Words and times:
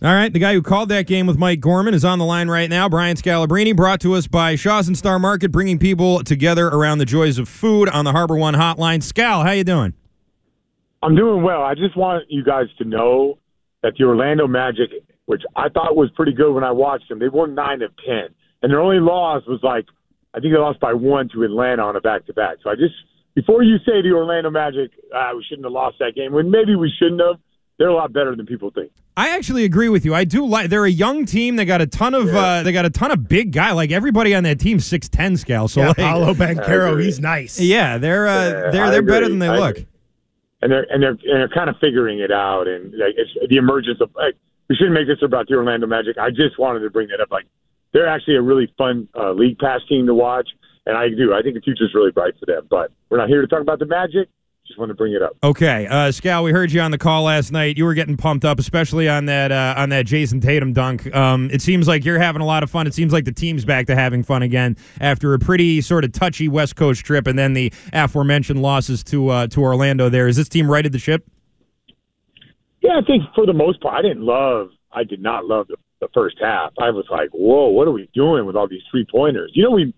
All 0.00 0.14
right, 0.14 0.32
the 0.32 0.38
guy 0.38 0.52
who 0.52 0.62
called 0.62 0.90
that 0.90 1.08
game 1.08 1.26
with 1.26 1.38
Mike 1.38 1.58
Gorman 1.58 1.92
is 1.92 2.04
on 2.04 2.20
the 2.20 2.24
line 2.24 2.46
right 2.46 2.70
now. 2.70 2.88
Brian 2.88 3.16
Scalabrine, 3.16 3.74
brought 3.74 4.00
to 4.02 4.14
us 4.14 4.28
by 4.28 4.54
Shaw's 4.54 4.86
and 4.86 4.96
Star 4.96 5.18
Market, 5.18 5.50
bringing 5.50 5.76
people 5.76 6.22
together 6.22 6.68
around 6.68 6.98
the 6.98 7.04
joys 7.04 7.36
of 7.36 7.48
food 7.48 7.88
on 7.88 8.04
the 8.04 8.12
Harbor 8.12 8.36
One 8.36 8.54
Hotline. 8.54 9.00
Scal, 9.00 9.44
how 9.44 9.50
you 9.50 9.64
doing? 9.64 9.94
I'm 11.02 11.16
doing 11.16 11.42
well. 11.42 11.62
I 11.62 11.74
just 11.74 11.96
want 11.96 12.26
you 12.28 12.44
guys 12.44 12.66
to 12.78 12.84
know 12.84 13.38
that 13.82 13.94
the 13.98 14.04
Orlando 14.04 14.46
Magic, 14.46 14.90
which 15.26 15.42
I 15.56 15.68
thought 15.68 15.96
was 15.96 16.10
pretty 16.14 16.32
good 16.32 16.52
when 16.52 16.62
I 16.62 16.70
watched 16.70 17.08
them, 17.08 17.18
they 17.18 17.28
won 17.28 17.56
nine 17.56 17.82
of 17.82 17.90
ten, 18.06 18.28
and 18.62 18.70
their 18.70 18.80
only 18.80 19.00
loss 19.00 19.42
was 19.48 19.58
like 19.64 19.86
I 20.32 20.38
think 20.38 20.54
they 20.54 20.60
lost 20.60 20.78
by 20.78 20.92
one 20.92 21.28
to 21.30 21.42
Atlanta 21.42 21.82
on 21.82 21.96
a 21.96 22.00
back 22.00 22.24
to 22.26 22.32
back. 22.32 22.58
So 22.62 22.70
I 22.70 22.76
just 22.76 22.94
before 23.34 23.64
you 23.64 23.78
say 23.78 24.00
the 24.00 24.12
Orlando 24.12 24.50
Magic, 24.50 24.92
uh, 25.12 25.30
we 25.34 25.44
shouldn't 25.48 25.64
have 25.66 25.72
lost 25.72 25.96
that 25.98 26.14
game, 26.14 26.32
when 26.32 26.52
maybe 26.52 26.76
we 26.76 26.92
shouldn't 27.00 27.20
have. 27.20 27.40
They're 27.78 27.88
a 27.88 27.94
lot 27.94 28.12
better 28.12 28.34
than 28.34 28.44
people 28.46 28.70
think. 28.70 28.90
I 29.16 29.30
actually 29.36 29.64
agree 29.64 29.88
with 29.88 30.04
you. 30.04 30.14
I 30.14 30.24
do 30.24 30.44
like. 30.46 30.68
They're 30.70 30.84
a 30.84 30.90
young 30.90 31.24
team. 31.26 31.56
They 31.56 31.64
got 31.64 31.80
a 31.80 31.86
ton 31.86 32.14
of. 32.14 32.26
Yeah. 32.26 32.38
Uh, 32.38 32.62
they 32.62 32.72
got 32.72 32.84
a 32.84 32.90
ton 32.90 33.10
of 33.10 33.28
big 33.28 33.52
guy. 33.52 33.72
Like 33.72 33.90
everybody 33.92 34.34
on 34.34 34.42
that 34.44 34.58
team, 34.60 34.80
six 34.80 35.08
ten 35.08 35.36
scale. 35.36 35.68
So 35.68 35.80
yeah, 35.80 35.88
like, 35.88 35.96
Paolo 35.96 36.30
I 36.30 36.34
Banchero, 36.34 37.02
he's 37.02 37.20
nice. 37.20 37.60
yeah, 37.60 37.98
they're 37.98 38.26
uh, 38.28 38.48
Yeah, 38.48 38.70
they're 38.70 38.90
they're 38.90 39.02
better 39.02 39.28
than 39.28 39.38
they 39.38 39.48
I 39.48 39.58
look. 39.58 39.70
agree. 39.76 39.86
and 40.62 40.72
they're 40.72 40.86
and 40.90 41.02
they're 41.02 41.10
and 41.10 41.20
they're 41.40 41.48
kind 41.48 41.70
of 41.70 41.76
figuring 41.80 42.18
it 42.20 42.30
out. 42.32 42.66
And 42.68 42.92
like 42.92 43.14
it's 43.16 43.30
the 43.48 43.56
emergence 43.56 44.00
of 44.00 44.10
like, 44.16 44.34
we 44.68 44.76
shouldn't 44.76 44.94
make 44.94 45.06
this 45.08 45.18
about 45.22 45.46
the 45.48 45.54
Orlando 45.54 45.86
Magic. 45.86 46.18
I 46.18 46.30
just 46.30 46.58
wanted 46.58 46.80
to 46.80 46.90
bring 46.90 47.08
that 47.08 47.20
up. 47.20 47.30
Like 47.30 47.46
they're 47.92 48.08
actually 48.08 48.36
a 48.36 48.42
really 48.42 48.72
fun 48.76 49.08
uh, 49.16 49.32
league 49.32 49.58
pass 49.58 49.80
team 49.88 50.06
to 50.06 50.14
watch, 50.14 50.48
and 50.86 50.96
I 50.96 51.08
do. 51.08 51.32
I 51.34 51.42
think 51.42 51.54
the 51.54 51.60
future's 51.60 51.92
really 51.94 52.10
bright 52.12 52.34
for 52.38 52.46
them. 52.46 52.66
But 52.70 52.90
we're 53.08 53.18
not 53.18 53.28
here 53.28 53.40
to 53.40 53.46
talk 53.48 53.62
about 53.62 53.78
the 53.78 53.86
Magic. 53.86 54.28
Just 54.68 54.78
want 54.78 54.90
to 54.90 54.94
bring 54.94 55.14
it 55.14 55.22
up. 55.22 55.34
Okay, 55.42 55.86
uh, 55.86 56.08
Scal, 56.08 56.44
we 56.44 56.52
heard 56.52 56.70
you 56.70 56.82
on 56.82 56.90
the 56.90 56.98
call 56.98 57.22
last 57.22 57.50
night. 57.52 57.78
You 57.78 57.86
were 57.86 57.94
getting 57.94 58.18
pumped 58.18 58.44
up, 58.44 58.58
especially 58.58 59.08
on 59.08 59.24
that 59.24 59.50
uh, 59.50 59.74
on 59.78 59.88
that 59.88 60.04
Jayson 60.04 60.42
Tatum 60.42 60.74
dunk. 60.74 61.12
Um, 61.16 61.48
it 61.50 61.62
seems 61.62 61.88
like 61.88 62.04
you're 62.04 62.18
having 62.18 62.42
a 62.42 62.44
lot 62.44 62.62
of 62.62 62.70
fun. 62.70 62.86
It 62.86 62.92
seems 62.92 63.10
like 63.10 63.24
the 63.24 63.32
team's 63.32 63.64
back 63.64 63.86
to 63.86 63.94
having 63.94 64.22
fun 64.22 64.42
again 64.42 64.76
after 65.00 65.32
a 65.32 65.38
pretty 65.38 65.80
sort 65.80 66.04
of 66.04 66.12
touchy 66.12 66.48
West 66.48 66.76
Coast 66.76 67.02
trip, 67.02 67.26
and 67.26 67.38
then 67.38 67.54
the 67.54 67.72
aforementioned 67.94 68.60
losses 68.60 69.02
to 69.04 69.30
uh, 69.30 69.46
to 69.46 69.62
Orlando. 69.62 70.10
There 70.10 70.28
is 70.28 70.36
this 70.36 70.50
team 70.50 70.70
righted 70.70 70.92
the 70.92 70.98
ship. 70.98 71.26
Yeah, 72.82 73.00
I 73.02 73.06
think 73.06 73.22
for 73.34 73.46
the 73.46 73.54
most 73.54 73.80
part, 73.80 73.94
I 73.98 74.02
didn't 74.02 74.22
love. 74.22 74.68
I 74.92 75.04
did 75.04 75.22
not 75.22 75.46
love 75.46 75.68
the, 75.68 75.76
the 76.02 76.08
first 76.12 76.36
half. 76.42 76.72
I 76.78 76.90
was 76.90 77.06
like, 77.10 77.30
"Whoa, 77.32 77.68
what 77.68 77.88
are 77.88 77.92
we 77.92 78.10
doing 78.12 78.44
with 78.44 78.54
all 78.54 78.68
these 78.68 78.82
three 78.90 79.06
pointers?" 79.10 79.50
You 79.54 79.64
know, 79.64 79.70
we 79.70 79.94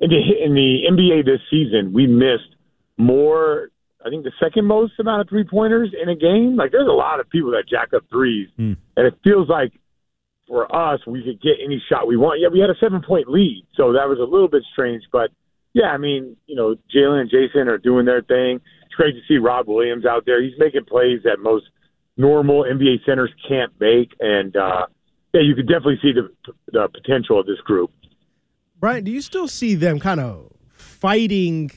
in 0.00 0.10
the 0.10 0.44
in 0.44 0.54
the 0.54 0.82
NBA 0.90 1.24
this 1.24 1.40
season, 1.48 1.92
we 1.92 2.08
missed 2.08 2.56
more. 2.96 3.70
I 4.08 4.10
think 4.10 4.24
the 4.24 4.32
second 4.42 4.64
most 4.66 4.92
amount 4.98 5.20
of 5.20 5.28
three 5.28 5.44
pointers 5.44 5.90
in 6.00 6.08
a 6.08 6.16
game. 6.16 6.56
Like, 6.56 6.72
there's 6.72 6.88
a 6.88 6.92
lot 6.92 7.20
of 7.20 7.28
people 7.28 7.50
that 7.52 7.64
jack 7.68 7.92
up 7.94 8.04
threes, 8.10 8.48
Hmm. 8.56 8.72
and 8.96 9.06
it 9.06 9.14
feels 9.22 9.48
like 9.48 9.72
for 10.46 10.64
us, 10.74 11.00
we 11.06 11.22
could 11.22 11.40
get 11.42 11.56
any 11.62 11.82
shot 11.90 12.06
we 12.08 12.16
want. 12.16 12.40
Yeah, 12.40 12.48
we 12.48 12.58
had 12.58 12.70
a 12.70 12.76
seven 12.80 13.02
point 13.02 13.28
lead, 13.28 13.66
so 13.74 13.92
that 13.92 14.08
was 14.08 14.18
a 14.18 14.24
little 14.24 14.48
bit 14.48 14.62
strange. 14.72 15.02
But 15.12 15.30
yeah, 15.74 15.88
I 15.92 15.98
mean, 15.98 16.36
you 16.46 16.56
know, 16.56 16.74
Jalen 16.94 17.20
and 17.20 17.30
Jason 17.30 17.68
are 17.68 17.76
doing 17.78 18.06
their 18.06 18.22
thing. 18.22 18.60
It's 18.86 18.94
great 18.94 19.12
to 19.12 19.20
see 19.28 19.36
Rob 19.36 19.68
Williams 19.68 20.06
out 20.06 20.24
there. 20.24 20.42
He's 20.42 20.58
making 20.58 20.86
plays 20.86 21.20
that 21.24 21.38
most 21.40 21.66
normal 22.16 22.64
NBA 22.64 23.04
centers 23.04 23.30
can't 23.46 23.72
make, 23.78 24.12
and 24.20 24.56
uh, 24.56 24.86
yeah, 25.34 25.42
you 25.42 25.54
could 25.54 25.68
definitely 25.68 25.98
see 26.00 26.12
the 26.12 26.30
the 26.72 26.88
potential 26.88 27.38
of 27.38 27.44
this 27.46 27.60
group. 27.60 27.90
Brian, 28.80 29.04
do 29.04 29.10
you 29.10 29.20
still 29.20 29.48
see 29.48 29.74
them 29.74 29.98
kind 30.00 30.20
of 30.20 30.50
fighting 30.72 31.70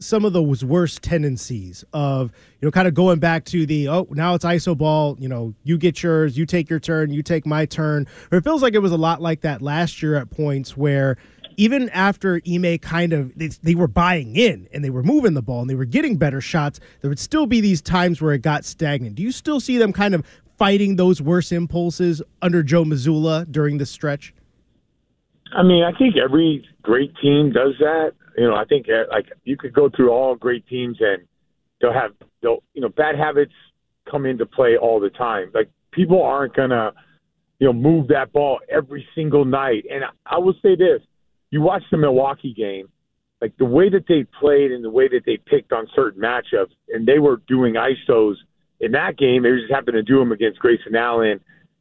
some 0.00 0.24
of 0.24 0.32
those 0.32 0.64
worst 0.64 1.02
tendencies 1.02 1.84
of, 1.92 2.32
you 2.60 2.66
know, 2.66 2.70
kind 2.70 2.86
of 2.88 2.94
going 2.94 3.18
back 3.18 3.44
to 3.46 3.66
the, 3.66 3.88
oh, 3.88 4.06
now 4.10 4.34
it's 4.34 4.44
ISO 4.44 4.76
ball, 4.76 5.16
you 5.18 5.28
know, 5.28 5.54
you 5.64 5.76
get 5.76 6.02
yours, 6.02 6.36
you 6.36 6.46
take 6.46 6.70
your 6.70 6.80
turn, 6.80 7.10
you 7.10 7.22
take 7.22 7.46
my 7.46 7.66
turn. 7.66 8.06
Or 8.30 8.38
it 8.38 8.44
feels 8.44 8.62
like 8.62 8.74
it 8.74 8.78
was 8.80 8.92
a 8.92 8.96
lot 8.96 9.20
like 9.20 9.40
that 9.42 9.62
last 9.62 10.02
year 10.02 10.16
at 10.16 10.30
points 10.30 10.76
where 10.76 11.16
even 11.56 11.88
after 11.90 12.40
Ime 12.48 12.78
kind 12.78 13.12
of, 13.12 13.36
they, 13.36 13.48
they 13.48 13.74
were 13.74 13.88
buying 13.88 14.36
in 14.36 14.68
and 14.72 14.84
they 14.84 14.90
were 14.90 15.02
moving 15.02 15.34
the 15.34 15.42
ball 15.42 15.60
and 15.60 15.68
they 15.68 15.74
were 15.74 15.84
getting 15.84 16.16
better 16.16 16.40
shots, 16.40 16.78
there 17.00 17.08
would 17.08 17.18
still 17.18 17.46
be 17.46 17.60
these 17.60 17.82
times 17.82 18.22
where 18.22 18.32
it 18.32 18.42
got 18.42 18.64
stagnant. 18.64 19.16
Do 19.16 19.22
you 19.22 19.32
still 19.32 19.58
see 19.58 19.78
them 19.78 19.92
kind 19.92 20.14
of 20.14 20.24
fighting 20.56 20.96
those 20.96 21.20
worst 21.20 21.50
impulses 21.52 22.22
under 22.42 22.62
Joe 22.62 22.84
Mazzulla 22.84 23.50
during 23.50 23.78
this 23.78 23.90
stretch? 23.90 24.32
I 25.56 25.62
mean, 25.62 25.82
I 25.82 25.96
think 25.96 26.16
every 26.16 26.66
great 26.82 27.12
team 27.22 27.52
does 27.52 27.74
that. 27.80 28.12
You 28.36 28.48
know, 28.48 28.54
I 28.54 28.64
think 28.64 28.86
uh, 28.88 29.04
like 29.10 29.26
you 29.44 29.56
could 29.56 29.72
go 29.72 29.88
through 29.94 30.10
all 30.10 30.36
great 30.36 30.66
teams 30.66 30.96
and 31.00 31.26
they'll 31.80 31.92
have 31.92 32.12
they'll 32.42 32.62
you 32.74 32.80
know 32.82 32.88
bad 32.88 33.16
habits 33.16 33.52
come 34.10 34.26
into 34.26 34.46
play 34.46 34.76
all 34.76 35.00
the 35.00 35.10
time. 35.10 35.50
Like 35.54 35.70
people 35.92 36.22
aren't 36.22 36.54
gonna 36.54 36.92
you 37.58 37.66
know 37.66 37.72
move 37.72 38.08
that 38.08 38.32
ball 38.32 38.60
every 38.70 39.06
single 39.14 39.44
night. 39.44 39.84
And 39.90 40.04
I, 40.26 40.38
will 40.38 40.54
say 40.62 40.76
this: 40.76 41.00
you 41.50 41.60
watch 41.60 41.82
the 41.90 41.96
Milwaukee 41.96 42.54
game, 42.54 42.88
like 43.40 43.56
the 43.58 43.64
way 43.64 43.88
that 43.90 44.04
they 44.08 44.24
played 44.38 44.70
and 44.70 44.84
the 44.84 44.90
way 44.90 45.08
that 45.08 45.22
they 45.26 45.38
picked 45.38 45.72
on 45.72 45.88
certain 45.94 46.22
matchups, 46.22 46.72
and 46.88 47.06
they 47.06 47.18
were 47.18 47.42
doing 47.48 47.74
isos 47.74 48.34
in 48.80 48.92
that 48.92 49.16
game. 49.16 49.42
They 49.42 49.50
just 49.50 49.72
happened 49.72 49.94
to 49.94 50.02
do 50.02 50.18
them 50.18 50.32
against 50.32 50.58
Grayson 50.60 50.94
Allen 50.94 51.40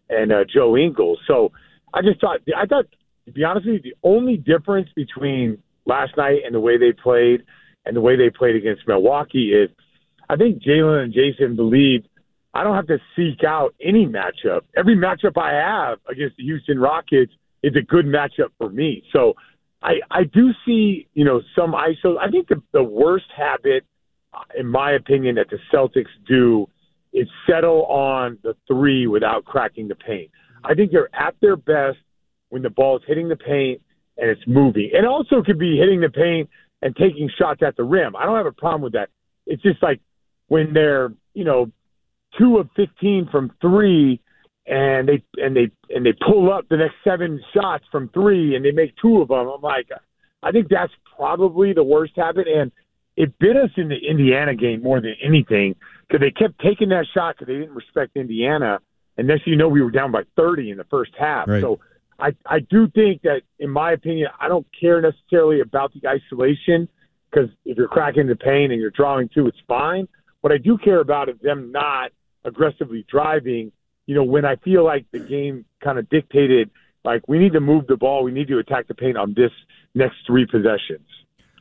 and 0.09 0.31
uh, 0.31 0.44
Joe 0.51 0.77
Ingles. 0.77 1.19
So 1.27 1.51
I 1.94 2.01
just 2.01 2.19
thought 2.19 2.39
I 2.56 2.66
thought 2.66 2.85
to 3.27 3.33
be 3.33 3.43
honest 3.43 3.67
with 3.67 3.83
you, 3.83 3.91
the 3.91 4.07
only 4.07 4.38
difference 4.38 4.88
between 4.95 5.61
last 5.85 6.15
night 6.15 6.39
and 6.45 6.55
the 6.55 6.61
way 6.61 6.77
they 6.77 6.93
played 6.93 7.43
and 7.85 7.95
the 7.95 8.01
way 8.01 8.15
they 8.15 8.29
played 8.29 8.55
against 8.55 8.88
Milwaukee 8.88 9.51
is 9.51 9.69
I 10.29 10.38
think 10.38 10.63
Jalen 10.63 11.03
and 11.03 11.13
Jason 11.13 11.57
believed 11.57 12.07
I 12.53 12.63
don't 12.63 12.75
have 12.75 12.88
to 12.88 12.99
seek 13.17 13.43
out 13.43 13.75
any 13.83 14.05
matchup. 14.05 14.61
Every 14.77 14.95
matchup 14.95 15.38
I 15.38 15.53
have 15.53 15.99
against 16.09 16.38
the 16.38 16.43
Houston 16.43 16.79
Rockets 16.79 17.33
is 17.63 17.75
a 17.75 17.81
good 17.81 18.05
matchup 18.05 18.51
for 18.57 18.69
me. 18.69 19.03
So 19.11 19.33
I 19.83 19.95
I 20.09 20.23
do 20.23 20.51
see, 20.65 21.07
you 21.13 21.25
know, 21.25 21.41
some 21.53 21.73
ISO. 21.73 22.17
I 22.17 22.31
think 22.31 22.47
the, 22.47 22.61
the 22.71 22.83
worst 22.83 23.25
habit, 23.35 23.83
uh, 24.33 24.39
in 24.57 24.67
my 24.67 24.94
opinion, 24.94 25.35
that 25.35 25.49
the 25.49 25.59
Celtics 25.71 26.05
do 26.25 26.67
is 27.11 27.27
settle 27.45 27.85
on 27.88 28.38
the 28.41 28.55
three 28.67 29.05
without 29.05 29.44
cracking 29.44 29.89
the 29.89 29.95
paint. 29.95 30.31
I 30.63 30.75
think 30.75 30.91
they're 30.91 31.13
at 31.13 31.35
their 31.41 31.57
best 31.57 31.97
when 32.50 32.62
the 32.62 32.69
ball 32.69 32.97
is 32.97 33.03
hitting 33.08 33.30
the 33.30 33.35
paint 33.35 33.81
and 34.18 34.30
it's 34.30 34.41
moving. 34.47 34.91
And 34.94 35.06
also 35.06 35.41
could 35.44 35.59
be 35.59 35.78
hitting 35.78 36.02
the 36.02 36.09
paint 36.09 36.50
and 36.81 36.96
taking 36.96 37.30
shots 37.38 37.62
at 37.66 37.75
the 37.75 37.84
rim. 37.84 38.16
I 38.16 38.25
don't 38.25 38.38
have 38.38 38.46
a 38.46 38.52
problem 38.52 38.81
with 38.81 38.94
that. 38.94 39.09
It's 39.46 39.62
just 39.62 39.81
like 39.81 40.00
when 40.47 40.74
they're, 40.74 41.13
you 41.34 41.44
know, 41.44 41.72
two 42.38 42.57
of 42.57 42.69
15 42.75 43.30
from 43.31 43.52
three 43.62 44.22
and 44.66 45.07
they 45.07 45.24
and 45.38 45.56
they 45.56 45.72
and 45.90 46.06
they 46.06 46.13
pull 46.13 46.52
up 46.52 46.68
the 46.69 46.78
next 46.78 46.96
seven 47.03 47.41
shots 47.53 47.86
from 47.91 48.09
three 48.09 48.56
and 48.56 48.66
they 48.66 48.72
make 48.72 48.94
two 49.02 49.22
of 49.22 49.30
them. 49.30 49.47
I'm 49.47 49.62
like, 49.62 49.88
I 50.44 50.52
think 50.52 50.68
that's 50.69 50.91
probably 51.16 51.74
the 51.74 51.84
worst 51.84 52.13
habit, 52.16 52.47
and 52.47 52.72
it 53.16 53.38
bit 53.40 53.56
us 53.56 53.69
in 53.78 53.88
the 53.88 53.97
Indiana 53.97 54.56
game 54.56 54.84
more 54.84 55.02
than 55.02 55.16
anything 55.24 55.75
because 56.07 56.22
they 56.22 56.31
kept 56.31 56.59
taking 56.59 56.90
that 56.90 57.06
shot 57.13 57.36
because 57.36 57.47
they 57.47 57.59
didn't 57.59 57.75
respect 57.75 58.16
Indiana. 58.16 58.80
And 59.18 59.28
next 59.28 59.46
thing 59.46 59.53
you 59.53 59.57
know, 59.57 59.69
we 59.69 59.81
were 59.81 59.90
down 59.90 60.12
by 60.12 60.24
30 60.36 60.69
in 60.69 60.78
the 60.78 60.84
first 60.84 61.12
half. 61.18 61.48
Right. 61.48 61.62
So 61.62 61.80
I 62.19 62.36
I 62.46 62.60
do 62.60 62.88
think 62.90 63.22
that, 63.24 63.42
in 63.60 63.69
my 63.69 63.92
opinion, 63.92 64.30
I 64.40 64.48
don't 64.48 64.66
care 64.80 65.02
necessarily 65.02 65.62
about 65.62 65.94
the 65.94 66.08
isolation 66.08 66.88
because 67.30 67.50
if 67.66 67.78
you're 67.78 67.88
cracking 67.88 68.28
the 68.28 68.36
paint 68.36 68.72
and 68.72 68.81
you're 68.81 68.92
drawing 68.92 69.30
two, 69.30 69.48
it's 69.48 69.58
fine. 69.68 70.08
What 70.42 70.54
I 70.54 70.58
do 70.58 70.78
care 70.78 71.00
about 71.00 71.30
is 71.30 71.36
them 71.42 71.72
not 71.72 72.12
aggressively 72.44 73.06
driving. 73.10 73.72
You 74.06 74.16
know, 74.16 74.24
when 74.24 74.46
I 74.46 74.56
feel 74.58 74.84
like 74.84 75.06
the 75.12 75.19
game 75.19 75.66
kind 75.84 76.00
of 76.00 76.10
dictated, 76.10 76.69
like 77.04 77.28
we 77.28 77.38
need 77.38 77.54
to 77.54 77.60
move 77.60 77.88
the 77.88 77.98
ball, 77.98 78.24
we 78.24 78.31
need 78.31 78.48
to 78.48 78.60
attack 78.60 78.88
the 78.88 78.96
paint 78.96 79.18
on 79.18 79.34
this 79.36 79.52
next 79.94 80.16
three 80.25 80.46
possessions. 80.46 81.08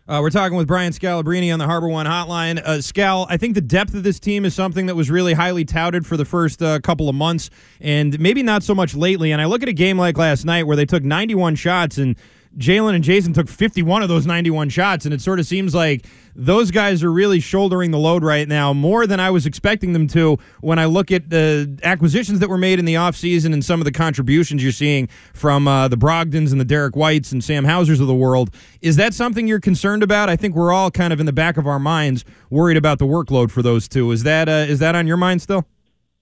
Uh, 0.08 0.20
we're 0.22 0.30
talking 0.30 0.56
with 0.56 0.68
Brian 0.68 0.92
Scalabrine 0.92 1.52
on 1.52 1.58
the 1.58 1.66
Harbor 1.66 1.88
One 1.88 2.06
Hotline. 2.06 2.60
Uh, 2.64 2.78
Scal, 2.78 3.26
I 3.28 3.36
think 3.36 3.56
the 3.56 3.60
depth 3.60 3.92
of 3.92 4.04
this 4.04 4.20
team 4.20 4.44
is 4.44 4.54
something 4.54 4.86
that 4.86 4.94
was 4.94 5.10
really 5.10 5.32
highly 5.32 5.64
touted 5.64 6.06
for 6.06 6.16
the 6.16 6.24
first 6.24 6.62
uh, 6.62 6.78
couple 6.78 7.08
of 7.08 7.16
months, 7.16 7.50
and 7.80 8.16
maybe 8.20 8.44
not 8.44 8.62
so 8.62 8.72
much 8.72 8.94
lately. 8.94 9.32
And 9.32 9.42
I 9.42 9.46
look 9.46 9.64
at 9.64 9.68
a 9.68 9.72
game 9.72 9.98
like 9.98 10.16
last 10.16 10.44
night 10.44 10.62
where 10.62 10.76
they 10.76 10.86
took 10.86 11.02
91 11.02 11.56
shots 11.56 11.98
and 11.98 12.14
Jalen 12.58 12.94
and 12.94 13.04
Jason 13.04 13.32
took 13.32 13.48
51 13.48 14.02
of 14.02 14.08
those 14.08 14.26
91 14.26 14.70
shots, 14.70 15.04
and 15.04 15.12
it 15.12 15.20
sort 15.20 15.38
of 15.38 15.46
seems 15.46 15.74
like 15.74 16.06
those 16.34 16.70
guys 16.70 17.02
are 17.02 17.12
really 17.12 17.40
shouldering 17.40 17.90
the 17.90 17.98
load 17.98 18.22
right 18.22 18.46
now 18.48 18.72
more 18.72 19.06
than 19.06 19.20
I 19.20 19.30
was 19.30 19.46
expecting 19.46 19.92
them 19.92 20.06
to 20.08 20.38
when 20.60 20.78
I 20.78 20.84
look 20.86 21.10
at 21.10 21.30
the 21.30 21.78
acquisitions 21.82 22.40
that 22.40 22.48
were 22.48 22.58
made 22.58 22.78
in 22.78 22.84
the 22.84 22.94
offseason 22.94 23.52
and 23.52 23.64
some 23.64 23.80
of 23.80 23.84
the 23.84 23.92
contributions 23.92 24.62
you're 24.62 24.72
seeing 24.72 25.08
from 25.34 25.68
uh, 25.68 25.88
the 25.88 25.96
Brogdons 25.96 26.52
and 26.52 26.60
the 26.60 26.64
Derek 26.64 26.96
Whites 26.96 27.32
and 27.32 27.42
Sam 27.42 27.64
Hausers 27.64 28.00
of 28.00 28.06
the 28.06 28.14
world. 28.14 28.54
Is 28.80 28.96
that 28.96 29.14
something 29.14 29.46
you're 29.46 29.60
concerned 29.60 30.02
about? 30.02 30.28
I 30.28 30.36
think 30.36 30.54
we're 30.54 30.72
all 30.72 30.90
kind 30.90 31.12
of 31.12 31.20
in 31.20 31.26
the 31.26 31.32
back 31.32 31.56
of 31.56 31.66
our 31.66 31.78
minds 31.78 32.24
worried 32.50 32.76
about 32.76 32.98
the 32.98 33.06
workload 33.06 33.50
for 33.50 33.62
those 33.62 33.88
two. 33.88 34.10
Is 34.12 34.22
that 34.22 34.48
uh, 34.48 34.66
is 34.68 34.78
that 34.78 34.94
on 34.94 35.06
your 35.06 35.16
mind 35.16 35.42
still? 35.42 35.66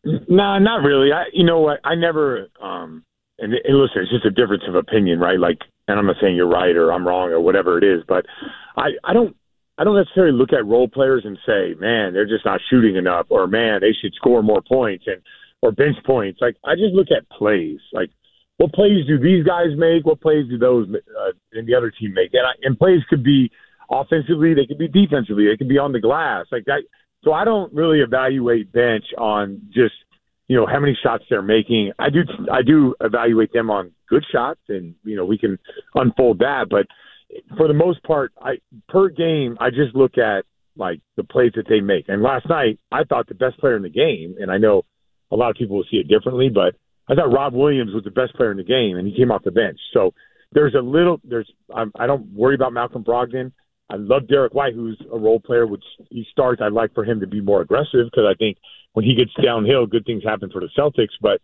No, 0.04 0.18
nah, 0.28 0.58
not 0.58 0.82
really. 0.82 1.12
I, 1.12 1.24
you 1.32 1.44
know 1.44 1.60
what? 1.60 1.80
I 1.84 1.94
never. 1.94 2.48
Um, 2.60 3.04
and, 3.38 3.52
and 3.52 3.78
listen, 3.78 4.02
it's 4.02 4.10
just 4.10 4.24
a 4.24 4.30
difference 4.30 4.62
of 4.68 4.74
opinion, 4.74 5.18
right? 5.18 5.38
Like, 5.38 5.58
and 5.88 5.98
I'm 5.98 6.06
not 6.06 6.16
saying 6.20 6.36
you're 6.36 6.48
right 6.48 6.76
or 6.76 6.92
I'm 6.92 7.06
wrong 7.06 7.30
or 7.30 7.40
whatever 7.40 7.78
it 7.78 7.84
is, 7.84 8.02
but 8.06 8.26
I, 8.76 8.90
I 9.02 9.12
don't. 9.12 9.36
I 9.76 9.82
don't 9.82 9.96
necessarily 9.96 10.38
look 10.38 10.52
at 10.52 10.64
role 10.64 10.86
players 10.86 11.24
and 11.24 11.36
say, 11.44 11.74
"Man, 11.80 12.12
they're 12.12 12.28
just 12.28 12.44
not 12.44 12.60
shooting 12.70 12.94
enough," 12.94 13.26
or 13.28 13.48
"Man, 13.48 13.80
they 13.80 13.92
should 13.92 14.14
score 14.14 14.40
more 14.40 14.62
points," 14.62 15.04
and 15.08 15.20
or 15.62 15.72
bench 15.72 15.96
points. 16.06 16.40
Like 16.40 16.56
I 16.64 16.74
just 16.74 16.94
look 16.94 17.08
at 17.10 17.28
plays. 17.28 17.80
Like 17.92 18.10
what 18.58 18.72
plays 18.72 19.06
do 19.06 19.18
these 19.18 19.44
guys 19.44 19.76
make? 19.76 20.06
What 20.06 20.20
plays 20.20 20.48
do 20.48 20.58
those 20.58 20.88
uh, 20.88 21.32
and 21.52 21.66
the 21.66 21.74
other 21.74 21.90
team 21.90 22.14
make? 22.14 22.32
And, 22.34 22.46
I, 22.46 22.52
and 22.62 22.78
plays 22.78 23.00
could 23.10 23.24
be 23.24 23.50
offensively, 23.90 24.54
they 24.54 24.66
could 24.66 24.78
be 24.78 24.88
defensively, 24.88 25.46
they 25.46 25.56
could 25.56 25.68
be 25.68 25.78
on 25.78 25.92
the 25.92 26.00
glass. 26.00 26.46
Like 26.52 26.64
that. 26.66 26.82
So 27.24 27.32
I 27.32 27.44
don't 27.44 27.72
really 27.72 28.00
evaluate 28.00 28.70
bench 28.70 29.04
on 29.18 29.62
just 29.72 29.94
you 30.46 30.56
know 30.56 30.66
how 30.66 30.78
many 30.78 30.96
shots 31.02 31.24
they're 31.30 31.42
making. 31.42 31.92
I 31.98 32.10
do 32.10 32.20
I 32.52 32.62
do 32.62 32.94
evaluate 33.00 33.52
them 33.52 33.70
on 33.70 33.92
good 34.14 34.24
shots, 34.30 34.60
and 34.68 34.94
you 35.04 35.16
know 35.16 35.24
we 35.24 35.38
can 35.38 35.58
unfold 35.94 36.38
that. 36.38 36.66
But 36.70 36.86
for 37.56 37.68
the 37.68 37.74
most 37.74 38.02
part, 38.02 38.32
I 38.40 38.54
per 38.88 39.08
game 39.08 39.56
I 39.60 39.70
just 39.70 39.94
look 39.94 40.18
at 40.18 40.44
like 40.76 41.00
the 41.16 41.24
plays 41.24 41.52
that 41.56 41.66
they 41.68 41.80
make. 41.80 42.06
And 42.08 42.22
last 42.22 42.48
night 42.48 42.78
I 42.92 43.04
thought 43.04 43.28
the 43.28 43.34
best 43.34 43.58
player 43.58 43.76
in 43.76 43.82
the 43.82 43.90
game, 43.90 44.36
and 44.38 44.50
I 44.50 44.58
know 44.58 44.82
a 45.30 45.36
lot 45.36 45.50
of 45.50 45.56
people 45.56 45.76
will 45.76 45.86
see 45.90 45.98
it 45.98 46.08
differently, 46.08 46.48
but 46.48 46.74
I 47.08 47.14
thought 47.14 47.32
Rob 47.32 47.54
Williams 47.54 47.92
was 47.92 48.04
the 48.04 48.10
best 48.10 48.34
player 48.34 48.50
in 48.50 48.56
the 48.56 48.64
game, 48.64 48.96
and 48.96 49.06
he 49.06 49.16
came 49.16 49.30
off 49.30 49.44
the 49.44 49.50
bench. 49.50 49.78
So 49.92 50.14
there's 50.52 50.74
a 50.74 50.82
little 50.82 51.20
there's 51.24 51.50
I'm, 51.74 51.92
I 51.98 52.06
don't 52.06 52.32
worry 52.32 52.54
about 52.54 52.72
Malcolm 52.72 53.04
Brogdon. 53.04 53.52
I 53.90 53.96
love 53.96 54.28
Derek 54.28 54.54
White, 54.54 54.74
who's 54.74 54.98
a 55.12 55.18
role 55.18 55.40
player, 55.40 55.66
which 55.66 55.84
he 56.10 56.24
starts. 56.30 56.62
I'd 56.62 56.72
like 56.72 56.94
for 56.94 57.04
him 57.04 57.20
to 57.20 57.26
be 57.26 57.40
more 57.40 57.60
aggressive 57.60 58.06
because 58.10 58.24
I 58.28 58.34
think 58.34 58.56
when 58.94 59.04
he 59.04 59.14
gets 59.14 59.32
downhill, 59.42 59.86
good 59.86 60.06
things 60.06 60.22
happen 60.24 60.50
for 60.50 60.60
the 60.60 60.70
Celtics. 60.78 61.14
But 61.20 61.42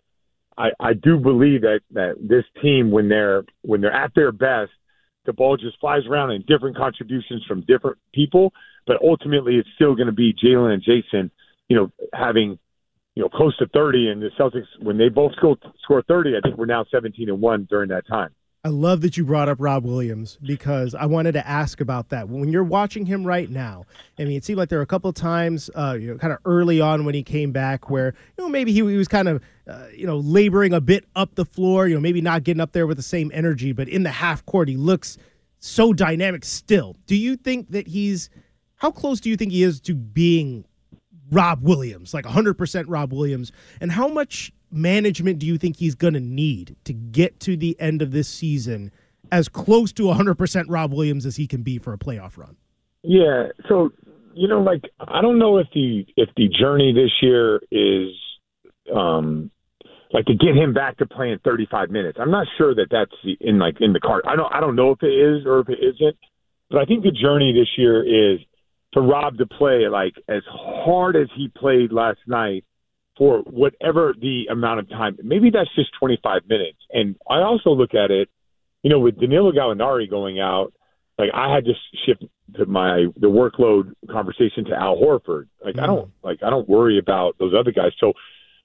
I, 0.60 0.70
I 0.78 0.92
do 0.92 1.18
believe 1.18 1.62
that 1.62 1.80
that 1.92 2.16
this 2.20 2.44
team, 2.62 2.90
when 2.90 3.08
they're 3.08 3.44
when 3.62 3.80
they're 3.80 3.92
at 3.92 4.14
their 4.14 4.30
best, 4.30 4.70
the 5.24 5.32
ball 5.32 5.56
just 5.56 5.80
flies 5.80 6.02
around 6.06 6.32
in 6.32 6.44
different 6.46 6.76
contributions 6.76 7.44
from 7.48 7.62
different 7.62 7.96
people. 8.12 8.52
But 8.86 8.98
ultimately, 9.02 9.56
it's 9.56 9.68
still 9.74 9.94
going 9.94 10.06
to 10.06 10.12
be 10.12 10.34
Jalen 10.34 10.74
and 10.74 10.82
Jason, 10.82 11.30
you 11.68 11.76
know, 11.76 11.90
having 12.12 12.58
you 13.14 13.22
know 13.22 13.28
close 13.30 13.56
to 13.58 13.66
30, 13.68 14.08
and 14.08 14.22
the 14.22 14.30
Celtics 14.38 14.66
when 14.82 14.98
they 14.98 15.08
both 15.08 15.32
score 15.36 15.56
score 15.82 16.02
30, 16.02 16.36
I 16.36 16.40
think 16.42 16.58
we're 16.58 16.66
now 16.66 16.84
17 16.90 17.28
and 17.30 17.40
one 17.40 17.66
during 17.70 17.88
that 17.88 18.06
time. 18.06 18.34
I 18.62 18.68
love 18.68 19.00
that 19.00 19.16
you 19.16 19.24
brought 19.24 19.48
up 19.48 19.56
Rob 19.58 19.86
Williams 19.86 20.38
because 20.42 20.94
I 20.94 21.06
wanted 21.06 21.32
to 21.32 21.48
ask 21.48 21.80
about 21.80 22.10
that. 22.10 22.28
When 22.28 22.52
you're 22.52 22.62
watching 22.62 23.06
him 23.06 23.26
right 23.26 23.48
now, 23.48 23.86
I 24.18 24.24
mean, 24.24 24.36
it 24.36 24.44
seemed 24.44 24.58
like 24.58 24.68
there 24.68 24.78
were 24.78 24.82
a 24.82 24.86
couple 24.86 25.08
of 25.08 25.16
times, 25.16 25.70
uh, 25.74 25.96
you 25.98 26.08
know, 26.08 26.18
kind 26.18 26.30
of 26.30 26.40
early 26.44 26.78
on 26.78 27.06
when 27.06 27.14
he 27.14 27.22
came 27.22 27.52
back, 27.52 27.88
where 27.88 28.14
you 28.36 28.44
know 28.44 28.50
maybe 28.50 28.70
he, 28.70 28.80
he 28.80 28.96
was 28.98 29.08
kind 29.08 29.28
of, 29.28 29.42
uh, 29.66 29.86
you 29.96 30.06
know, 30.06 30.18
laboring 30.18 30.74
a 30.74 30.80
bit 30.80 31.06
up 31.16 31.34
the 31.36 31.46
floor, 31.46 31.88
you 31.88 31.94
know, 31.94 32.00
maybe 32.00 32.20
not 32.20 32.44
getting 32.44 32.60
up 32.60 32.72
there 32.72 32.86
with 32.86 32.98
the 32.98 33.02
same 33.02 33.30
energy, 33.32 33.72
but 33.72 33.88
in 33.88 34.02
the 34.02 34.10
half 34.10 34.44
court, 34.44 34.68
he 34.68 34.76
looks 34.76 35.16
so 35.58 35.94
dynamic 35.94 36.44
still. 36.44 36.96
Do 37.06 37.16
you 37.16 37.36
think 37.36 37.70
that 37.70 37.88
he's 37.88 38.28
how 38.74 38.90
close 38.90 39.20
do 39.20 39.30
you 39.30 39.38
think 39.38 39.52
he 39.52 39.62
is 39.62 39.80
to 39.82 39.94
being 39.94 40.66
Rob 41.30 41.62
Williams, 41.62 42.12
like 42.12 42.26
100% 42.26 42.84
Rob 42.88 43.12
Williams? 43.12 43.52
And 43.80 43.90
how 43.90 44.08
much 44.08 44.52
management 44.70 45.38
do 45.38 45.46
you 45.46 45.58
think 45.58 45.76
he's 45.76 45.94
going 45.94 46.14
to 46.14 46.20
need 46.20 46.76
to 46.84 46.92
get 46.92 47.40
to 47.40 47.56
the 47.56 47.78
end 47.80 48.02
of 48.02 48.12
this 48.12 48.28
season 48.28 48.92
as 49.32 49.48
close 49.48 49.92
to 49.92 50.04
100% 50.04 50.64
Rob 50.68 50.92
Williams 50.92 51.26
as 51.26 51.36
he 51.36 51.46
can 51.46 51.62
be 51.62 51.78
for 51.78 51.92
a 51.92 51.98
playoff 51.98 52.36
run? 52.36 52.56
Yeah, 53.02 53.48
so 53.68 53.90
you 54.34 54.46
know 54.46 54.60
like 54.60 54.82
I 55.00 55.22
don't 55.22 55.38
know 55.38 55.58
if 55.58 55.66
the 55.74 56.04
if 56.16 56.28
the 56.36 56.48
journey 56.48 56.92
this 56.92 57.10
year 57.22 57.60
is 57.70 58.10
um 58.94 59.50
like 60.12 60.26
to 60.26 60.34
get 60.34 60.56
him 60.56 60.74
back 60.74 60.98
to 60.98 61.06
playing 61.06 61.38
35 61.44 61.90
minutes. 61.90 62.18
I'm 62.20 62.30
not 62.30 62.46
sure 62.58 62.74
that 62.74 62.88
that's 62.90 63.36
in 63.40 63.58
like 63.58 63.76
in 63.80 63.92
the 63.92 64.00
card. 64.00 64.24
I 64.26 64.36
don't 64.36 64.52
I 64.52 64.60
don't 64.60 64.76
know 64.76 64.90
if 64.90 65.02
it 65.02 65.06
is 65.06 65.46
or 65.46 65.60
if 65.60 65.68
it 65.68 65.78
isn't, 65.80 66.16
but 66.68 66.78
I 66.78 66.84
think 66.84 67.02
the 67.02 67.12
journey 67.12 67.52
this 67.52 67.68
year 67.78 68.02
is 68.02 68.40
for 68.92 69.02
Rob 69.02 69.38
to 69.38 69.46
play 69.46 69.88
like 69.88 70.14
as 70.28 70.42
hard 70.48 71.16
as 71.16 71.28
he 71.36 71.48
played 71.48 71.92
last 71.92 72.18
night 72.26 72.64
for 73.20 73.40
whatever 73.40 74.14
the 74.18 74.46
amount 74.50 74.80
of 74.80 74.88
time. 74.88 75.18
Maybe 75.22 75.50
that's 75.50 75.68
just 75.74 75.90
25 75.98 76.40
minutes. 76.48 76.78
And 76.88 77.16
I 77.28 77.40
also 77.42 77.68
look 77.68 77.92
at 77.92 78.10
it, 78.10 78.30
you 78.82 78.88
know, 78.88 78.98
with 78.98 79.20
Danilo 79.20 79.52
Gallinari 79.52 80.08
going 80.08 80.40
out, 80.40 80.72
like 81.18 81.28
I 81.34 81.54
had 81.54 81.66
to 81.66 81.74
shift 82.06 82.24
to 82.56 82.64
my 82.64 83.08
the 83.18 83.26
workload 83.26 83.92
conversation 84.10 84.64
to 84.70 84.74
Al 84.74 84.96
Horford. 84.96 85.48
Like 85.62 85.74
mm 85.74 85.82
I 85.82 85.86
don't 85.86 86.10
like 86.24 86.38
I 86.42 86.48
don't 86.48 86.66
worry 86.66 86.98
about 86.98 87.36
those 87.38 87.52
other 87.52 87.72
guys. 87.72 87.92
So 88.00 88.14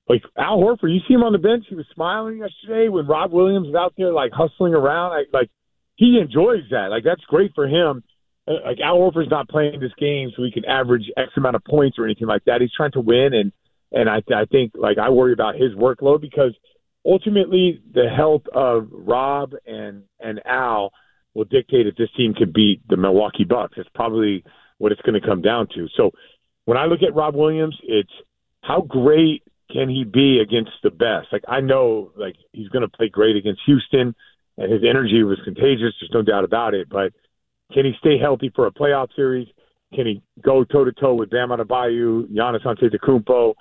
like 0.08 0.24
Al 0.38 0.60
Horford, 0.60 0.94
you 0.94 1.02
see 1.06 1.16
him 1.16 1.24
on 1.24 1.34
the 1.34 1.38
bench, 1.38 1.66
he 1.68 1.76
was 1.76 1.86
smiling 1.94 2.38
yesterday 2.38 2.88
when 2.88 3.08
Rob 3.08 3.34
Williams 3.34 3.68
was 3.68 3.76
out 3.76 3.94
there 3.98 4.14
like 4.14 4.32
hustling 4.32 4.74
around. 4.74 5.12
I, 5.12 5.24
like 5.34 5.50
he 5.98 6.18
enjoys 6.18 6.64
that. 6.72 6.92
Like 6.92 7.04
that's 7.04 7.26
great 7.26 7.52
for 7.56 7.68
him. 7.68 8.06
Uh, 8.48 8.54
like 8.64 8.80
Al 8.80 9.00
Horford's 9.00 9.30
not 9.30 9.50
playing 9.50 9.82
this 9.82 9.92
game 10.00 10.32
so 10.34 10.44
he 10.44 10.52
can 10.52 10.64
average 10.64 11.12
X 11.18 11.32
amount 11.36 11.58
of 11.58 11.64
points 11.66 12.00
or 12.00 12.06
anything 12.06 12.28
like 12.28 12.46
that. 12.46 12.62
He's 12.62 12.72
trying 12.72 12.94
to 12.94 13.02
win 13.02 13.34
and 13.34 13.52
and 13.92 14.10
I, 14.10 14.18
I 14.34 14.46
think 14.46 14.74
like 14.76 14.98
I 14.98 15.10
worry 15.10 15.34
about 15.34 15.56
his 15.56 15.74
workload 15.74 16.22
because 16.22 16.54
ultimately 17.06 17.82
the 17.94 18.10
health 18.10 18.44
of 18.54 18.88
Rob 18.92 19.54
and 19.66 20.04
and 20.20 20.42
Al 20.46 20.92
will 21.34 21.46
dictate 21.46 21.88
if 21.88 21.96
this 21.96 22.10
team 22.18 22.34
can 22.34 22.52
beat 22.54 22.82
the 22.88 22.98
Milwaukee 22.98 23.44
Bucks. 23.44 23.74
It's 23.78 23.90
probably 23.94 24.44
what 24.78 24.92
it's 24.92 25.02
going 25.02 25.20
to 25.20 25.26
come 25.26 25.42
down 25.42 25.68
to. 25.76 25.88
So 25.96 26.12
when 26.66 26.78
I 26.78 26.86
look 26.86 27.04
at 27.04 27.14
Rob 27.14 27.36
Williams, 27.36 27.78
it's 27.84 28.12
how 28.62 28.82
great 28.82 29.44
can 29.72 29.90
he 29.90 30.04
be 30.04 30.40
against 30.40 30.72
the 30.84 30.90
best? 30.90 31.28
Like 31.32 31.44
I 31.48 31.62
know 31.62 32.12
like 32.16 32.36
he's 32.52 32.70
going 32.70 32.82
to 32.82 32.98
play 32.98 33.10
great 33.10 33.36
against 33.36 33.62
Houston 33.66 34.16
and 34.58 34.72
his 34.72 34.82
energy 34.88 35.24
was 35.24 35.40
contagious. 35.44 35.94
There's 36.00 36.12
no 36.14 36.22
doubt 36.22 36.44
about 36.44 36.74
it. 36.74 36.90
But 36.90 37.14
can 37.74 37.86
he 37.86 37.94
stay 38.00 38.18
healthy 38.18 38.52
for 38.56 38.68
a 38.68 38.72
playoff 38.72 39.10
series? 39.16 39.48
Can 39.94 40.06
he 40.06 40.22
go 40.42 40.64
toe 40.64 40.86
to 40.86 40.92
toe 40.92 41.14
with 41.14 41.30
Bam 41.30 41.50
Adebayo, 41.50 42.28
Giannis 42.28 42.64
Antetokounmpo? 42.66 43.54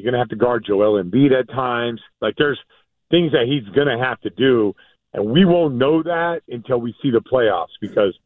You're 0.00 0.10
going 0.10 0.18
to 0.18 0.18
have 0.18 0.30
to 0.30 0.36
guard 0.36 0.64
Joel 0.66 1.02
Embiid 1.02 1.38
at 1.38 1.48
times. 1.48 2.00
Like 2.20 2.34
there's 2.38 2.58
things 3.10 3.32
that 3.32 3.46
he's 3.46 3.68
going 3.74 3.88
to 3.88 4.02
have 4.02 4.20
to 4.22 4.30
do, 4.30 4.74
and 5.12 5.26
we 5.26 5.44
won't 5.44 5.74
know 5.74 6.02
that 6.02 6.42
until 6.48 6.80
we 6.80 6.94
see 7.02 7.10
the 7.10 7.20
playoffs 7.20 7.76
because 7.80 8.16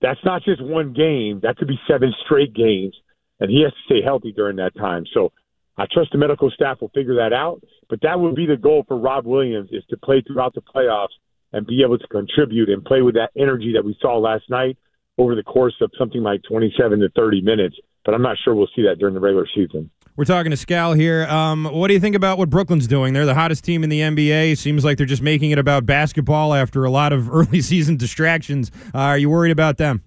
that's 0.00 0.20
not 0.24 0.42
just 0.44 0.62
one 0.62 0.92
game. 0.92 1.40
That 1.42 1.56
could 1.56 1.68
be 1.68 1.80
seven 1.88 2.14
straight 2.24 2.54
games, 2.54 2.94
and 3.40 3.50
he 3.50 3.62
has 3.62 3.72
to 3.72 3.78
stay 3.86 4.02
healthy 4.02 4.32
during 4.32 4.56
that 4.56 4.74
time. 4.76 5.04
So 5.12 5.32
I 5.76 5.86
trust 5.90 6.12
the 6.12 6.18
medical 6.18 6.50
staff 6.50 6.80
will 6.80 6.90
figure 6.94 7.16
that 7.16 7.32
out. 7.32 7.62
But 7.88 8.00
that 8.02 8.20
would 8.20 8.34
be 8.34 8.46
the 8.46 8.56
goal 8.56 8.84
for 8.86 8.96
Rob 8.96 9.26
Williams 9.26 9.70
is 9.72 9.84
to 9.90 9.96
play 9.96 10.22
throughout 10.26 10.54
the 10.54 10.62
playoffs 10.62 11.14
and 11.52 11.66
be 11.66 11.82
able 11.82 11.98
to 11.98 12.06
contribute 12.08 12.68
and 12.68 12.84
play 12.84 13.02
with 13.02 13.14
that 13.14 13.30
energy 13.36 13.72
that 13.74 13.84
we 13.84 13.96
saw 14.00 14.18
last 14.18 14.48
night 14.50 14.76
over 15.18 15.34
the 15.34 15.42
course 15.42 15.74
of 15.80 15.90
something 15.98 16.22
like 16.22 16.42
27 16.48 17.00
to 17.00 17.08
30 17.10 17.40
minutes. 17.42 17.76
But 18.04 18.14
I'm 18.14 18.22
not 18.22 18.36
sure 18.42 18.54
we'll 18.54 18.68
see 18.74 18.82
that 18.82 18.98
during 18.98 19.14
the 19.14 19.20
regular 19.20 19.46
season. 19.54 19.90
We're 20.16 20.24
talking 20.24 20.52
to 20.52 20.56
Scal 20.56 20.96
here. 20.96 21.24
Um, 21.26 21.64
what 21.64 21.88
do 21.88 21.94
you 21.94 21.98
think 21.98 22.14
about 22.14 22.38
what 22.38 22.48
Brooklyn's 22.48 22.86
doing? 22.86 23.14
They're 23.14 23.26
the 23.26 23.34
hottest 23.34 23.64
team 23.64 23.82
in 23.82 23.90
the 23.90 23.98
NBA. 23.98 24.56
Seems 24.56 24.84
like 24.84 24.96
they're 24.96 25.08
just 25.08 25.22
making 25.22 25.50
it 25.50 25.58
about 25.58 25.86
basketball 25.86 26.54
after 26.54 26.84
a 26.84 26.90
lot 26.90 27.12
of 27.12 27.28
early 27.34 27.60
season 27.60 27.96
distractions. 27.96 28.70
Uh, 28.94 28.98
are 28.98 29.18
you 29.18 29.28
worried 29.28 29.50
about 29.50 29.76
them? 29.76 30.04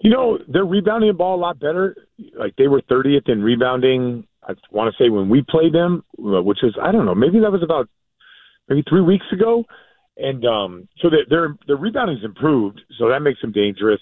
You 0.00 0.10
know, 0.10 0.38
they're 0.46 0.64
rebounding 0.64 1.08
the 1.08 1.14
ball 1.14 1.34
a 1.34 1.42
lot 1.42 1.58
better. 1.58 1.96
Like 2.38 2.54
they 2.56 2.68
were 2.68 2.82
30th 2.82 3.28
in 3.28 3.42
rebounding. 3.42 4.24
I 4.44 4.52
want 4.70 4.94
to 4.94 5.04
say 5.04 5.10
when 5.10 5.28
we 5.28 5.42
played 5.42 5.74
them, 5.74 6.04
uh, 6.20 6.40
which 6.40 6.58
was 6.62 6.78
I 6.80 6.92
don't 6.92 7.04
know, 7.04 7.16
maybe 7.16 7.40
that 7.40 7.50
was 7.50 7.64
about 7.64 7.88
maybe 8.68 8.84
three 8.88 9.02
weeks 9.02 9.26
ago. 9.32 9.64
And 10.18 10.46
um, 10.46 10.88
so 11.00 11.10
their 11.28 11.56
their 11.66 11.76
rebounding's 11.76 12.24
improved, 12.24 12.80
so 12.96 13.08
that 13.08 13.22
makes 13.22 13.40
them 13.40 13.50
dangerous. 13.50 14.00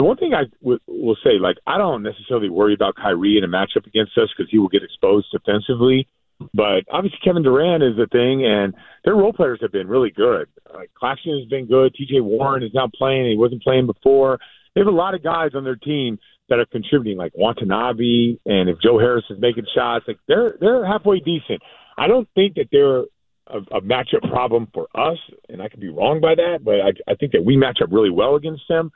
The 0.00 0.04
one 0.04 0.16
thing 0.16 0.32
I 0.32 0.44
w- 0.62 0.80
will 0.86 1.18
say, 1.22 1.38
like, 1.38 1.58
I 1.66 1.76
don't 1.76 2.02
necessarily 2.02 2.48
worry 2.48 2.72
about 2.72 2.94
Kyrie 2.96 3.36
in 3.36 3.44
a 3.44 3.46
matchup 3.46 3.86
against 3.86 4.16
us 4.16 4.30
because 4.34 4.50
he 4.50 4.58
will 4.58 4.70
get 4.70 4.82
exposed 4.82 5.26
defensively. 5.30 6.08
But 6.54 6.88
obviously, 6.90 7.18
Kevin 7.22 7.42
Durant 7.42 7.82
is 7.82 7.96
the 7.96 8.06
thing, 8.10 8.42
and 8.46 8.72
their 9.04 9.14
role 9.14 9.34
players 9.34 9.58
have 9.60 9.72
been 9.72 9.88
really 9.88 10.08
good. 10.08 10.48
Like 10.72 10.88
Claxton 10.94 11.38
has 11.38 11.46
been 11.50 11.66
good. 11.66 11.92
T.J. 11.92 12.20
Warren 12.20 12.62
is 12.62 12.70
now 12.72 12.88
playing; 12.96 13.28
he 13.28 13.36
wasn't 13.36 13.62
playing 13.62 13.84
before. 13.84 14.38
They 14.74 14.80
have 14.80 14.88
a 14.88 14.90
lot 14.90 15.12
of 15.12 15.22
guys 15.22 15.50
on 15.54 15.64
their 15.64 15.76
team 15.76 16.18
that 16.48 16.58
are 16.58 16.64
contributing, 16.64 17.18
like 17.18 17.32
Watanabe, 17.34 18.38
and 18.46 18.70
if 18.70 18.78
Joe 18.82 18.98
Harris 18.98 19.24
is 19.28 19.38
making 19.38 19.66
shots, 19.74 20.06
like 20.08 20.18
they're 20.26 20.54
they're 20.58 20.86
halfway 20.86 21.18
decent. 21.18 21.60
I 21.98 22.08
don't 22.08 22.26
think 22.34 22.54
that 22.54 22.68
they're 22.72 23.00
a, 23.48 23.76
a 23.76 23.80
matchup 23.82 24.30
problem 24.30 24.68
for 24.72 24.88
us, 24.94 25.18
and 25.50 25.60
I 25.60 25.68
could 25.68 25.80
be 25.80 25.90
wrong 25.90 26.22
by 26.22 26.36
that, 26.36 26.64
but 26.64 26.76
I, 26.80 26.92
I 27.06 27.16
think 27.16 27.32
that 27.32 27.44
we 27.44 27.58
match 27.58 27.80
up 27.82 27.92
really 27.92 28.08
well 28.08 28.36
against 28.36 28.62
them. 28.66 28.92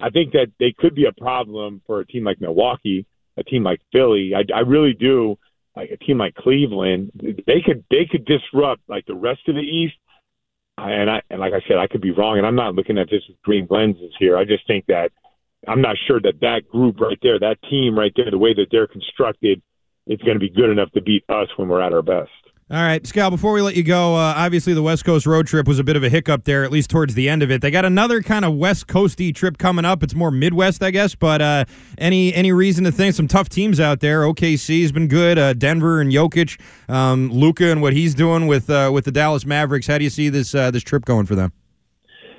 I 0.00 0.10
think 0.10 0.32
that 0.32 0.48
they 0.58 0.74
could 0.76 0.94
be 0.94 1.06
a 1.06 1.12
problem 1.12 1.82
for 1.86 2.00
a 2.00 2.06
team 2.06 2.24
like 2.24 2.40
Milwaukee, 2.40 3.06
a 3.36 3.44
team 3.44 3.62
like 3.62 3.80
Philly. 3.92 4.32
I, 4.34 4.44
I 4.54 4.60
really 4.60 4.94
do. 4.94 5.38
Like 5.76 5.90
a 5.92 5.96
team 5.96 6.18
like 6.18 6.34
Cleveland, 6.34 7.12
they 7.14 7.60
could 7.64 7.84
they 7.88 8.04
could 8.10 8.24
disrupt 8.24 8.82
like 8.88 9.06
the 9.06 9.14
rest 9.14 9.42
of 9.46 9.54
the 9.54 9.60
East. 9.60 9.94
And 10.76 11.08
I 11.08 11.22
and 11.30 11.38
like 11.38 11.52
I 11.52 11.60
said, 11.68 11.76
I 11.76 11.86
could 11.86 12.00
be 12.00 12.10
wrong, 12.10 12.36
and 12.36 12.44
I'm 12.44 12.56
not 12.56 12.74
looking 12.74 12.98
at 12.98 13.08
this 13.08 13.22
with 13.28 13.40
green 13.42 13.68
lenses 13.70 14.12
here. 14.18 14.36
I 14.36 14.44
just 14.44 14.66
think 14.66 14.86
that 14.86 15.12
I'm 15.68 15.80
not 15.80 15.96
sure 16.08 16.20
that 16.20 16.40
that 16.40 16.68
group 16.68 17.00
right 17.00 17.18
there, 17.22 17.38
that 17.38 17.62
team 17.70 17.96
right 17.96 18.12
there, 18.16 18.28
the 18.28 18.38
way 18.38 18.54
that 18.54 18.66
they're 18.72 18.88
constructed, 18.88 19.62
it's 20.06 20.22
going 20.22 20.34
to 20.34 20.40
be 20.40 20.50
good 20.50 20.70
enough 20.70 20.90
to 20.92 21.00
beat 21.00 21.24
us 21.28 21.48
when 21.56 21.68
we're 21.68 21.80
at 21.80 21.92
our 21.92 22.02
best. 22.02 22.30
All 22.70 22.82
right, 22.82 23.02
Scal, 23.02 23.30
before 23.30 23.54
we 23.54 23.62
let 23.62 23.76
you 23.76 23.82
go, 23.82 24.14
uh, 24.14 24.34
obviously 24.36 24.74
the 24.74 24.82
West 24.82 25.02
Coast 25.02 25.24
road 25.24 25.46
trip 25.46 25.66
was 25.66 25.78
a 25.78 25.84
bit 25.84 25.96
of 25.96 26.04
a 26.04 26.10
hiccup 26.10 26.44
there, 26.44 26.64
at 26.64 26.70
least 26.70 26.90
towards 26.90 27.14
the 27.14 27.26
end 27.26 27.42
of 27.42 27.50
it. 27.50 27.62
They 27.62 27.70
got 27.70 27.86
another 27.86 28.20
kind 28.20 28.44
of 28.44 28.56
West 28.56 28.86
Coasty 28.86 29.34
trip 29.34 29.56
coming 29.56 29.86
up. 29.86 30.02
It's 30.02 30.14
more 30.14 30.30
Midwest, 30.30 30.82
I 30.82 30.90
guess, 30.90 31.14
but 31.14 31.40
uh, 31.40 31.64
any 31.96 32.34
any 32.34 32.52
reason 32.52 32.84
to 32.84 32.92
think 32.92 33.14
some 33.14 33.26
tough 33.26 33.48
teams 33.48 33.80
out 33.80 34.00
there? 34.00 34.20
OKC's 34.20 34.92
been 34.92 35.08
good. 35.08 35.38
Uh, 35.38 35.54
Denver 35.54 35.98
and 36.02 36.12
Jokic, 36.12 36.60
um, 36.90 37.30
Luka 37.30 37.70
and 37.70 37.80
what 37.80 37.94
he's 37.94 38.14
doing 38.14 38.46
with 38.46 38.68
uh, 38.68 38.90
with 38.92 39.06
the 39.06 39.12
Dallas 39.12 39.46
Mavericks. 39.46 39.86
How 39.86 39.96
do 39.96 40.04
you 40.04 40.10
see 40.10 40.28
this 40.28 40.54
uh, 40.54 40.70
this 40.70 40.82
trip 40.82 41.06
going 41.06 41.24
for 41.24 41.36
them? 41.36 41.54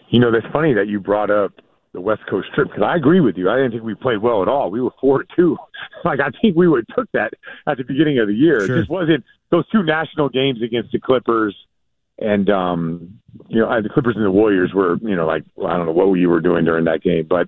You 0.09 0.19
know, 0.19 0.31
that's 0.31 0.45
funny 0.53 0.75
that 0.75 0.87
you 0.87 0.99
brought 0.99 1.31
up 1.31 1.53
the 1.93 2.01
West 2.01 2.21
Coast 2.29 2.49
trip 2.53 2.67
because 2.67 2.83
I 2.83 2.95
agree 2.95 3.19
with 3.19 3.35
you. 3.35 3.49
I 3.49 3.55
didn't 3.55 3.71
think 3.71 3.83
we 3.83 3.95
played 3.95 4.19
well 4.19 4.43
at 4.43 4.47
all. 4.47 4.69
We 4.69 4.79
were 4.79 4.93
four 5.01 5.25
two. 5.35 5.57
Like 6.05 6.21
I 6.21 6.29
think 6.41 6.55
we 6.55 6.69
would 6.69 6.85
have 6.87 6.95
took 6.95 7.11
that 7.11 7.33
at 7.67 7.77
the 7.77 7.83
beginning 7.83 8.19
of 8.19 8.27
the 8.27 8.33
year. 8.33 8.65
Sure. 8.65 8.77
It 8.77 8.79
just 8.79 8.89
wasn't 8.89 9.25
those 9.51 9.67
two 9.69 9.83
national 9.83 10.29
games 10.29 10.59
against 10.63 10.91
the 10.91 10.99
Clippers 10.99 11.55
and 12.17 12.49
um 12.49 13.19
you 13.47 13.59
know 13.59 13.81
the 13.81 13.89
Clippers 13.89 14.15
and 14.15 14.25
the 14.25 14.31
Warriors 14.31 14.71
were 14.73 14.97
you 15.01 15.15
know 15.15 15.25
like 15.25 15.43
well, 15.55 15.71
I 15.71 15.77
don't 15.77 15.85
know 15.85 15.91
what 15.91 16.13
you 16.13 16.29
were 16.29 16.41
doing 16.41 16.65
during 16.65 16.85
that 16.85 17.01
game, 17.01 17.27
but 17.27 17.47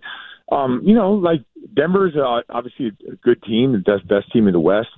um 0.53 0.81
you 0.83 0.95
know 0.95 1.13
like 1.13 1.41
Denver's 1.75 2.15
uh, 2.15 2.41
obviously 2.49 2.91
a 3.11 3.15
good 3.17 3.41
team, 3.43 3.73
the 3.73 3.79
best 3.79 4.07
best 4.07 4.31
team 4.31 4.47
in 4.47 4.53
the 4.53 4.59
West. 4.59 4.89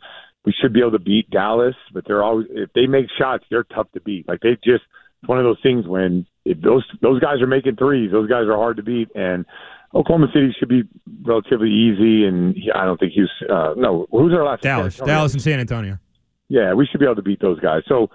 We 0.46 0.54
should 0.60 0.74
be 0.74 0.82
able 0.82 0.92
to 0.92 1.00
beat 1.00 1.30
Dallas, 1.30 1.76
but 1.94 2.04
they're 2.06 2.24
always 2.24 2.48
if 2.50 2.72
they 2.74 2.86
make 2.86 3.06
shots, 3.18 3.46
they're 3.50 3.64
tough 3.64 3.92
to 3.94 4.02
beat. 4.02 4.28
Like 4.28 4.42
they 4.42 4.56
just 4.64 4.84
it's 5.22 5.30
one 5.30 5.40
of 5.40 5.46
those 5.46 5.60
things 5.64 5.88
when 5.88 6.26
if 6.46 6.60
those 6.62 6.86
those 7.02 7.20
guys 7.20 7.42
are 7.42 7.48
making 7.48 7.78
threes, 7.78 8.12
those 8.12 8.30
guys 8.30 8.46
are 8.46 8.58
hard 8.58 8.78
to 8.78 8.84
beat, 8.84 9.10
and 9.16 9.46
Oklahoma 9.96 10.28
City 10.34 10.54
should 10.60 10.70
be 10.70 10.84
relatively 11.24 11.70
easy. 11.70 12.26
And 12.26 12.56
I 12.76 12.86
don't 12.86 13.00
think 13.00 13.14
he's 13.14 13.30
uh, 13.50 13.74
no. 13.78 14.08
Who's 14.12 14.34
our 14.34 14.44
last? 14.44 14.62
Dallas, 14.62 14.98
Dallas, 14.98 15.34
and 15.34 15.42
San 15.42 15.60
Antonio. 15.60 16.00
Yeah, 16.50 16.74
we 16.74 16.86
should 16.86 17.00
be 17.00 17.06
able 17.06 17.16
to 17.16 17.22
beat 17.22 17.42
those 17.42 17.60
guys. 17.60 17.84
So 17.88 18.10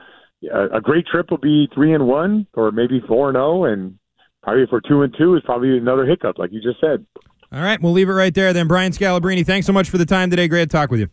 uh, 0.52 0.70
a 0.70 0.80
great 0.80 1.06
trip 1.06 1.30
will 1.30 1.38
be 1.38 1.68
three 1.74 1.94
and 1.94 2.06
one, 2.06 2.46
or 2.54 2.70
maybe 2.70 3.00
four 3.06 3.28
and 3.28 3.36
zero, 3.36 3.60
oh, 3.60 3.64
and 3.64 3.98
probably 4.42 4.66
for 4.68 4.80
two 4.80 5.02
and 5.02 5.14
two 5.16 5.34
is 5.34 5.42
probably 5.44 5.76
another 5.76 6.06
hiccup, 6.06 6.38
like 6.38 6.52
you 6.52 6.60
just 6.60 6.80
said. 6.80 7.04
All 7.50 7.62
right, 7.62 7.80
we'll 7.80 7.92
leave 7.92 8.08
it 8.08 8.12
right 8.12 8.34
there. 8.34 8.52
Then 8.52 8.68
Brian 8.68 8.92
Scalabrine, 8.92 9.44
thanks 9.44 9.66
so 9.66 9.72
much 9.72 9.88
for 9.88 9.98
the 9.98 10.06
time 10.06 10.30
today. 10.30 10.48
Great 10.48 10.70
to 10.70 10.76
talk 10.76 10.90
with 10.90 11.00
you. 11.00 11.08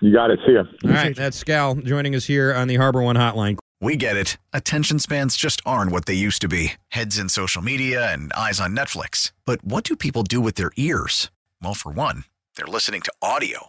You 0.00 0.12
got 0.12 0.30
it. 0.30 0.38
See 0.46 0.52
ya. 0.52 0.62
All 0.84 0.90
right, 0.90 1.16
that's 1.16 1.42
Scal 1.42 1.84
joining 1.84 2.14
us 2.14 2.24
here 2.24 2.54
on 2.54 2.68
the 2.68 2.76
Harbor 2.76 3.02
One 3.02 3.16
Hotline. 3.16 3.58
We 3.80 3.96
get 3.96 4.16
it. 4.16 4.38
Attention 4.52 4.98
spans 4.98 5.36
just 5.36 5.60
aren't 5.66 5.92
what 5.92 6.06
they 6.06 6.14
used 6.14 6.40
to 6.42 6.48
be 6.48 6.72
heads 6.88 7.18
in 7.18 7.28
social 7.28 7.62
media 7.62 8.12
and 8.12 8.32
eyes 8.32 8.60
on 8.60 8.74
Netflix. 8.76 9.32
But 9.44 9.64
what 9.64 9.84
do 9.84 9.96
people 9.96 10.22
do 10.22 10.40
with 10.40 10.54
their 10.54 10.70
ears? 10.76 11.30
Well, 11.62 11.74
for 11.74 11.92
one, 11.92 12.24
they're 12.56 12.66
listening 12.66 13.02
to 13.02 13.12
audio. 13.20 13.68